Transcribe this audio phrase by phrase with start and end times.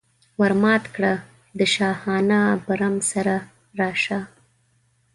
[0.39, 1.13] ور مات کړه
[1.59, 3.35] د شاهانه برم سره
[3.79, 4.19] راشه.